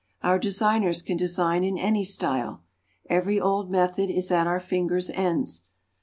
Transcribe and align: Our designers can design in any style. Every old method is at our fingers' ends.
Our 0.23 0.39
designers 0.39 1.03
can 1.03 1.15
design 1.15 1.63
in 1.63 1.77
any 1.77 2.03
style. 2.05 2.63
Every 3.07 3.39
old 3.39 3.69
method 3.69 4.09
is 4.09 4.31
at 4.31 4.47
our 4.47 4.59
fingers' 4.59 5.11
ends. 5.11 5.65